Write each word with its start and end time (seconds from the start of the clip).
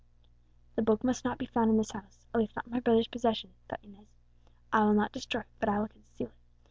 "The 0.73 0.81
Book 0.81 1.03
must 1.03 1.23
not 1.23 1.37
be 1.37 1.45
found 1.45 1.69
in 1.69 1.77
this 1.77 1.91
house, 1.91 2.25
at 2.33 2.39
least 2.39 2.55
not 2.55 2.65
in 2.65 2.71
my 2.71 2.79
brother's 2.79 3.07
possession," 3.07 3.53
thought 3.69 3.83
Inez. 3.83 4.15
"I 4.73 4.83
will 4.83 4.95
not 4.95 5.11
destroy, 5.11 5.43
but 5.59 5.69
I 5.69 5.77
will 5.77 5.89
conceal 5.89 6.29
it. 6.29 6.33